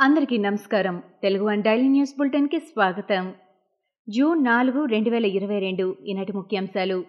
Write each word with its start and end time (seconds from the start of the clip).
అందరికీ 0.00 0.38
నమస్కారం. 0.38 1.02
Telugu 1.22 1.44
one 1.44 1.62
daily 1.62 1.88
news 1.88 2.14
బులెటిన్కి 2.18 2.58
స్వాగతం. 2.58 3.34
జూన్ 4.08 4.44
నాలుగు 4.44 4.84
రెండు 4.84 5.10
వేల 5.10 5.24
ఇరవై 5.24 5.58
రెండు 5.58 5.96
ఈనాటి 6.06 6.32
ముఖ్యాంశాలు. 6.32 7.04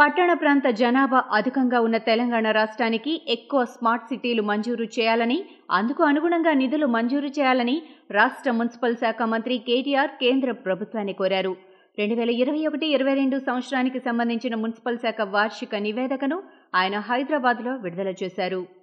పట్టణ 0.00 0.32
ప్రాంత 0.32 0.66
జనాభా 0.68 1.24
అధికంగా 1.32 1.80
ఉన్న 1.80 1.96
తెలంగాణ 1.96 2.50
రాష్ట్రానికి 2.50 3.22
ఎక్కువ 3.28 3.64
స్మార్ట్ 3.64 4.06
సిటీలు 4.06 4.42
మంజూరు 4.42 4.84
చేయాలని 4.84 5.44
అందుకు 5.70 6.04
అనుగుణంగా 6.04 6.52
నిధులు 6.52 6.86
మంజూరు 6.86 7.26
చేయాలని 7.26 7.82
రాష్ట్ర 8.10 8.50
మున్సిపల్ 8.50 8.96
శాఖ 8.96 9.22
మంత్రి 9.22 9.58
కేటీఆర్ 9.58 10.10
కేంద్ర 10.10 10.52
ప్రభుత్వాన్ని 10.52 11.12
కోరారు. 11.12 11.56
రెండు 11.98 12.14
వేల 12.14 12.30
ఇరవై 12.30 12.66
ఒకటి 12.66 12.86
ఇరవై 12.86 13.14
రెండు 13.14 13.38
సంవత్సరానికి 13.38 14.00
సంబంధించిన 14.00 14.54
మున్సిపల్ 14.54 14.98
శాఖ 14.98 15.20
వార్షిక 15.20 15.74
నివేదికను 15.74 16.42
ఆయన 16.74 16.98
హైదరాబాద్లో 16.98 17.76
విడుదల 17.76 18.14
చేశారు. 18.22 18.79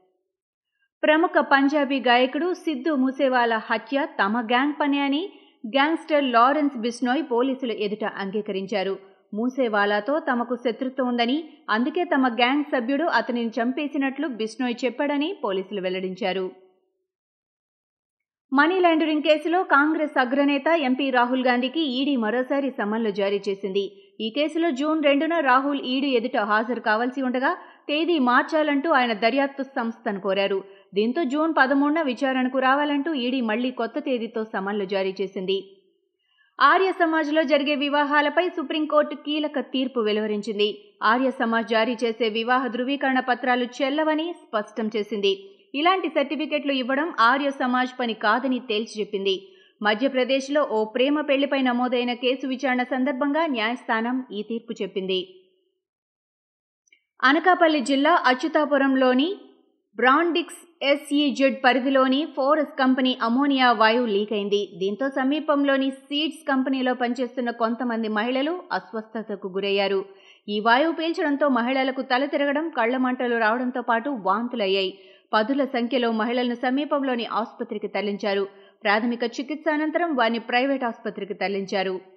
ప్రముఖ 1.04 1.32
పంజాబీ 1.52 1.98
గాయకుడు 2.00 2.48
సిద్ధు 2.54 2.92
మూసేవాలా 2.96 3.58
హత్య 3.70 4.06
తమ 4.20 4.40
గ్యాంగ్ 4.42 4.74
పని 4.82 5.00
అని 5.00 5.22
గ్యాంగ్స్టర్ 5.64 6.26
లారెన్స్ 6.36 6.78
బిస్నోయ్ 6.78 7.24
పోలీసుల 7.32 7.72
ఎదుట 7.86 8.06
అంగీకరించారు. 8.18 8.96
మూసేవాలాతో 9.34 10.14
తమకు 10.20 10.56
శత్రుత్వం 10.56 11.08
ఉందని 11.08 11.38
అందుకే 11.70 12.04
తమ 12.04 12.28
గ్యాంగ్ 12.40 12.64
సభ్యుడు 12.64 13.04
అతనిని 13.20 13.52
చంపేసినట్లు 13.58 14.28
బిస్నోయ్ 14.40 14.76
చెప్పాడని 14.86 15.30
పోలీసులు 15.44 15.82
వెల్లడించారు. 15.82 16.46
మనీ 18.52 18.80
లాండరింగ్ 18.80 19.22
కేసులో 19.22 19.64
కాంగ్రెస్ 19.64 20.18
అగ్రనేత 20.18 20.68
ఎంపీ 20.90 21.08
రాహుల్ 21.10 21.48
గాంధీకి 21.48 21.82
ఈడీ 22.00 22.16
మరోసారి 22.16 22.70
సమన్లు 22.78 23.12
జారీ 23.12 23.40
చేసింది. 23.48 23.86
ఈ 24.22 24.28
కేసులో 24.38 24.70
జూన్ 24.72 25.02
రెండున 25.04 25.40
రాహుల్ 25.40 25.82
ఈడీ 25.94 26.10
ఎదుట 26.20 26.38
హాజరు 26.52 26.80
కావాల్సి 26.80 27.22
ఉండగా 27.22 27.52
తేదీ 27.90 28.16
మార్చాలంటూ 28.30 28.90
ఆయన 28.92 29.14
దర్యాప్తు 29.14 29.64
సంస్థను 29.64 30.20
కోరారు. 30.20 30.60
దీంతో 30.94 31.24
జూన్ 31.24 31.54
పదమూడున 31.58 32.02
విచారణకు 32.02 32.60
రావాలంటూ 32.60 33.14
ఈడీ 33.14 33.42
మళ్ళీ 33.42 33.72
కొత్త 33.72 34.00
తేదీతో 34.00 34.44
సమన్లు 34.44 34.86
జారీ 34.86 35.14
చేసింది. 35.22 35.58
ఆర్య 36.60 36.92
సమాజ్లో 36.92 37.44
జరిగే 37.44 37.76
వివాహాలపై 37.76 38.50
సుప్రీంకోర్టు 38.50 39.16
కీలక 39.16 39.60
తీర్పు 39.60 40.00
వెలువరించింది. 40.00 40.70
ఆర్య 41.04 41.32
సమాజ్ 41.32 41.68
జారీ 41.68 41.96
చేసే 42.04 42.30
వివాహ 42.30 42.68
ధృవీకరణ 42.68 43.20
పత్రాలు 43.20 43.66
చెల్లవని 43.66 44.34
స్పష్టం 44.34 44.90
చేసింది. 44.96 45.34
ఇలాంటి 45.76 46.10
సర్టిఫికెట్లు 46.10 46.72
ఇవ్వడం 46.72 47.14
ఆర్య 47.20 47.50
సమాజ్ 47.52 48.00
పని 48.00 48.14
కాదని 48.14 48.60
తేల్చి 48.60 49.02
చెప్పింది. 49.02 49.36
మధ్యప్రదేశ్లో 49.82 50.68
ఓ 50.72 50.86
ప్రేమ 50.86 51.22
పెళ్ళిపై 51.22 51.62
నమోదైన 51.62 52.14
కేసు 52.14 52.48
విచారణ 52.48 52.84
సందర్భంగా 52.84 53.46
న్యాయస్థానం 53.48 54.26
ఈ 54.32 54.42
తీర్పు 54.44 54.84
చెప్పింది. 54.84 55.20
అనకాపల్లి 57.24 57.80
జిల్లా 57.80 58.24
అచ్యుతాపురంలోని 58.26 59.36
బ్రాండిక్స్ 59.98 60.60
ఎస్ఈజెడ్ 60.84 61.56
పరిధిలోని 61.66 62.28
ఫోరస్ 62.36 62.74
కంపెనీ 62.80 63.18
అమోనియా 63.22 63.72
వాయువు 63.72 64.06
లీక్ 64.06 64.34
అయింది. 64.34 64.60
దీంతో 64.78 65.10
సమీపంలోని 65.10 65.92
సీడ్స్ 65.92 66.48
కంపెనీలో 66.48 66.94
పనిచేస్తున్న 66.94 67.50
కొంతమంది 67.52 68.08
మహిళలు 68.08 68.54
అస్వస్థతకు 68.72 69.48
గురయ్యారు. 69.48 70.06
ఈ 70.50 70.60
వాయువు 70.60 70.94
పీల్చడంతో 70.94 71.48
మహిళలకు 71.48 72.02
తల 72.02 72.26
తిరగడం 72.26 72.70
కళ్ళమంటలు 72.70 73.38
రావడంతో 73.38 73.82
పాటు 73.82 74.10
వాంతులయ్యాయి. 74.10 75.00
పదుల 75.34 75.66
సంఖ్యలో 75.66 76.12
మహిళలను 76.12 76.56
సమీపంలోని 76.56 77.26
ఆసుపత్రికి 77.26 77.88
తరలించారు. 77.88 78.48
ప్రాథమిక 78.84 79.24
చికిత్స 79.24 79.74
అనంతరం 79.74 80.16
వారిని 80.16 80.40
ప్రైవేట్ 80.40 80.84
ఆసుపత్రికి 80.84 81.34
తరలించారు. 81.34 82.17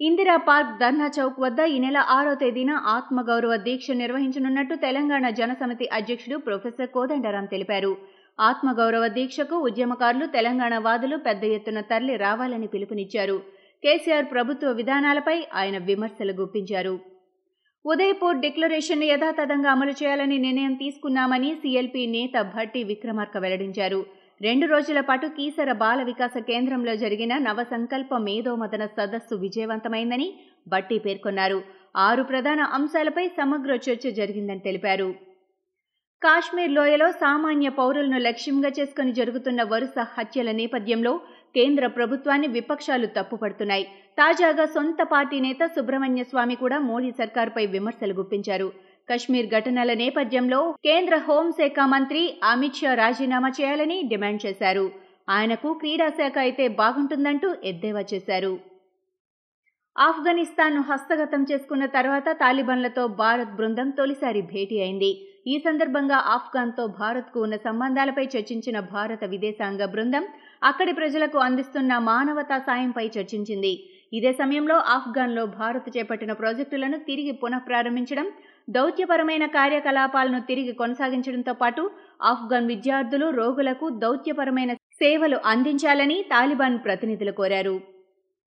ఇందిరా 0.00 0.36
పార్క్ 0.36 0.72
ధర్నా 0.78 1.06
చౌక్ 1.18 1.38
వద్ద 1.40 1.60
ఈ 1.74 1.76
నెల 1.78 1.98
ఆరో 2.08 2.34
తేదీన 2.34 2.70
ఆత్మగౌరవ 2.86 3.56
దీక్ష 3.56 3.90
నిర్వహించనున్నట్టు 3.90 4.74
తెలంగాణ 4.74 5.28
జనసమితి 5.28 5.86
అధ్యక్షుడు 5.92 6.36
ప్రొఫెసర్ 6.36 6.88
కోదండరాం 6.88 7.44
తెలిపారు. 7.44 7.92
ఆత్మగౌరవ 8.40 9.08
దీక్షకు 9.08 9.56
ఉద్యమకారులు 9.58 10.26
తెలంగాణ 10.26 10.78
వాదులు 10.78 11.16
పెద్ద 11.16 11.44
ఎత్తున 11.44 11.80
తరలి 11.80 12.16
రావాలని 12.16 12.66
పిలుపునిచ్చారు. 12.66 13.38
కేసీఆర్ 13.84 14.28
ప్రభుత్వ 14.32 14.72
విధానాలపై 14.72 15.36
ఆయన 15.54 15.78
విమర్శలు 15.78 16.32
గుప్పించారు. 16.32 16.94
ఉదయపూర్ 17.84 18.36
డిక్లరేషన్ 18.36 19.02
యథాతథంగా 19.02 19.70
అమలు 19.70 19.90
చేయాలని 19.90 20.38
నిర్ణయం 20.38 20.74
తీసుకున్నామని 20.74 21.54
సీఎల్పీ 21.54 22.06
నేత 22.06 22.42
భట్టి 22.54 22.82
విక్రమార్క 22.84 23.36
వెల్లడించారు. 23.38 24.00
రెండు 24.42 24.66
రోజుల 24.66 25.00
పాటు 25.00 25.26
కీసర 25.26 25.72
బాల 25.72 26.02
వికాస 26.02 26.38
కేంద్రంలో 26.38 26.96
జరిగిన 26.96 27.38
నవ 27.38 27.62
సంకల్ప 27.62 28.16
మేధోమదన 28.16 28.86
సదస్సు 28.86 29.34
విజయవంతమైందని 29.34 30.34
బట్టి 30.68 30.98
పేర్కొన్నారు. 30.98 31.62
ఆరు 31.96 32.22
ప్రధాన 32.22 32.60
అంశాలపై 32.60 33.28
సమగ్ర 33.28 33.78
చర్చ 33.86 34.10
జరిగిందని 34.10 34.58
తెలిపారు. 34.58 35.14
కాశ్మీర్ 36.22 36.72
లోయలో 36.72 37.12
సామాన్య 37.12 37.68
పౌరులను 37.68 38.18
లక్ష్యంగా 38.18 38.70
చేసుకుని 38.80 39.12
జరుగుతున్న 39.12 39.62
వరుస 39.62 39.98
హత్యల 40.18 40.50
నేపథ్యంలో 40.50 41.20
కేంద్ర 41.54 41.86
ప్రభుత్వాన్ని 41.86 42.46
విపక్షాలు 42.46 43.06
తప్పుపడుతున్నాయి. 43.06 43.84
తాజాగా 44.18 44.64
సొంత 44.66 45.02
పార్టీ 45.02 45.40
నేత 45.40 45.66
సుబ్రహ్మణ్య 45.66 46.24
స్వామి 46.24 46.54
కూడా 46.54 46.78
మోడీ 46.78 47.10
సర్కారుపై 47.10 47.66
విమర్శలు 47.66 48.14
గుప్పించారు. 48.14 48.72
కశ్మీర్ 49.08 49.48
ఘటనల 49.56 49.90
నేపథ్యంలో 49.94 50.60
కేంద్ర 50.86 51.16
హోంశాఖ 51.26 51.80
మంత్రి 51.94 52.22
అమిత్ 52.52 52.78
షా 52.80 52.92
రాజీనామా 52.94 53.50
చేయాలని 53.58 53.98
డిమాండ్ 54.12 54.40
చేశారు. 54.46 54.86
ఆయనకు 55.28 55.68
క్రీడా 55.72 56.08
శాఖ 56.08 56.36
అయితే 56.38 56.64
బాగుంటుందంటూ 56.80 57.48
ఎద్దేవా 57.64 58.02
చేశారు. 58.12 58.52
ఆఫ్ఘనిస్తాన్ను 59.96 60.80
హస్తగతం 60.88 61.42
చేసుకున్న 61.50 61.84
తర్వాత 61.86 62.28
తాలిబాన్లతో 62.40 63.06
భారత్ 63.22 63.52
బృందం 63.58 63.88
తొలిసారి 63.90 64.42
భేటీ 64.52 64.78
అయింది. 64.80 65.10
ఈ 65.46 65.54
సందర్భంగా 65.58 66.18
ఆఫ్ఘాన్తో 66.34 66.84
భారత్కు 67.00 67.38
ఉన్న 67.40 67.56
సంబంధాలపై 67.56 68.24
చర్చించిన 68.34 68.78
భారత 68.94 69.24
విదేశాంగ 69.24 69.84
బృందం 69.84 70.24
అక్కడి 70.62 70.92
ప్రజలకు 70.92 71.38
అందిస్తున్న 71.38 71.98
మానవతా 72.10 72.58
సాయంపై 72.58 73.06
చర్చించింది. 73.16 73.72
ఇదే 74.12 74.32
సమయంలో 74.32 74.76
ఆఫ్ఘాన్లో 74.96 75.44
భారత్ 75.60 75.88
చేపట్టిన 75.96 76.32
ప్రాజెక్టులను 76.32 76.98
తిరిగి 77.08 77.32
పునఃప్రారంభించడం 77.42 78.26
దౌత్యపరమైన 78.68 79.46
కార్యకలాపాలను 79.46 80.40
తిరిగి 80.40 80.72
కొనసాగించడంతో 80.72 81.52
పాటు 81.52 81.82
ఆఫ్ఘన్ 82.30 82.66
విద్యార్థులు 82.66 83.30
రోగులకు 83.30 83.88
దౌత్యపరమైన 84.04 84.72
సేవలు 84.74 85.38
అందించాలని 85.44 86.16
తాలిబాన్ 86.32 86.78
ప్రతినిధులు 86.78 87.30
కోరారు. 87.30 87.76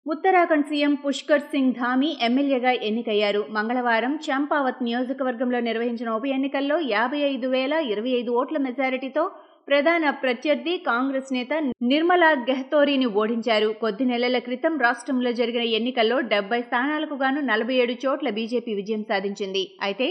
ఉత్తరాఖండ్ 0.06 0.68
సీఎం 0.68 0.94
పుష్కర్ 0.96 1.46
సింగ్ 1.52 1.74
ధామీ 1.74 2.10
ఎమ్మెల్యేగా 2.22 2.72
ఎన్నికయ్యారు. 2.90 3.42
మంగళవారం 3.50 4.20
చంపావత్ 4.28 4.84
నియోజకవర్గంలో 4.84 5.60
నిర్వహించిన 5.60 6.10
ఉప 6.10 6.26
ఎన్నికల్లో 6.38 6.78
యాభై 6.90 7.22
ఐదు 7.32 7.48
వేల 7.48 7.74
ఇరవై 7.94 8.10
ఐదు 8.10 8.32
ఓట్ల 8.32 8.58
మెజారిటీతో 8.58 9.24
ప్రధాన 9.68 10.10
ప్రత్యర్థి 10.24 10.74
కాంగ్రెస్ 10.88 11.30
నేత 11.36 11.54
నిర్మలా 11.92 12.30
గెహ్తోరీని 12.50 13.08
ఓడించారు. 13.22 13.70
కొద్ది 13.84 14.06
నెలల 14.12 14.38
క్రితం 14.48 14.74
రాష్ట్రంలో 14.86 15.32
జరిగిన 15.40 15.64
ఎన్నికల్లో 15.78 16.18
డెబ్బై 16.34 16.60
స్థానాలకు 16.68 17.16
గాను 17.22 17.42
నలభై 17.52 17.76
ఏడు 17.84 17.96
చోట్ల 18.04 18.30
బీజేపీ 18.38 18.74
విజయం 18.80 19.04
సాధించింది. 19.12 19.64
అయితే 19.88 20.08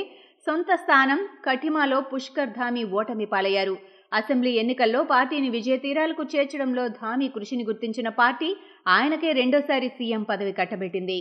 సొంత 0.46 0.70
స్థానం 0.82 1.20
కఠిమాలో 1.46 2.00
పుష్కర్ 2.12 2.56
ధామి 2.58 2.82
ఓటమి 2.98 3.28
పాలయ్యారు. 3.34 3.76
అసెంబ్లీ 4.12 4.50
ఎన్నికల్లో 4.62 5.00
పార్టీని 5.12 5.48
విజయ 5.56 5.76
తీరాలకు 5.84 6.24
చేర్చడంలో 6.34 6.84
ధామి 7.00 7.28
కృషిని 7.36 7.64
గుర్తించిన 7.70 8.08
పార్టీ 8.20 8.50
ఆయనకే 8.96 9.30
రెండోసారి 9.32 9.88
సీఎం 9.96 10.24
పదవి 10.30 10.52
కట్టబెట్టింది. 10.60 11.18